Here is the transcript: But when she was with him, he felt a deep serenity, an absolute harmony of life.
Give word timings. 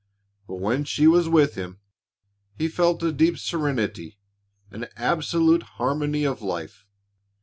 But 0.47 0.55
when 0.55 0.83
she 0.83 1.05
was 1.05 1.29
with 1.29 1.53
him, 1.53 1.79
he 2.57 2.67
felt 2.67 3.03
a 3.03 3.11
deep 3.11 3.37
serenity, 3.37 4.17
an 4.71 4.87
absolute 4.97 5.61
harmony 5.77 6.23
of 6.23 6.41
life. 6.41 6.87